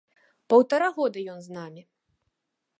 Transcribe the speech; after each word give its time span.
Паўтара 0.53 0.87
года 0.97 1.19
ён 1.35 1.39
з 1.45 1.49
намі. 1.59 1.81